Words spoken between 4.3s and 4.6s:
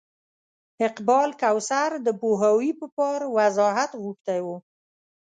و.